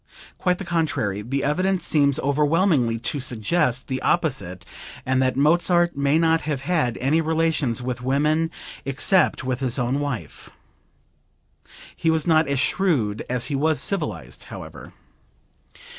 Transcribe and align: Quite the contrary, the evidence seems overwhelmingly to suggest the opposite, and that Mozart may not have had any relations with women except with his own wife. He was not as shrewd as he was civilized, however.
Quite 0.39 0.57
the 0.57 0.65
contrary, 0.65 1.21
the 1.21 1.43
evidence 1.43 1.85
seems 1.85 2.17
overwhelmingly 2.21 2.97
to 3.01 3.19
suggest 3.19 3.87
the 3.87 4.01
opposite, 4.01 4.65
and 5.05 5.21
that 5.21 5.35
Mozart 5.37 5.95
may 5.95 6.17
not 6.17 6.41
have 6.41 6.61
had 6.61 6.97
any 6.97 7.21
relations 7.21 7.83
with 7.83 8.01
women 8.01 8.49
except 8.83 9.43
with 9.43 9.59
his 9.59 9.77
own 9.77 9.99
wife. 9.99 10.49
He 11.95 12.09
was 12.09 12.25
not 12.25 12.47
as 12.47 12.59
shrewd 12.59 13.23
as 13.29 13.45
he 13.45 13.55
was 13.55 13.79
civilized, 13.79 14.45
however. 14.45 14.91